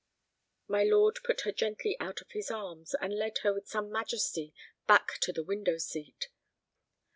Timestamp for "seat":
5.77-6.29